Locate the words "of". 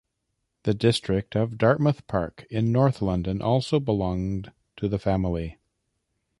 1.35-1.59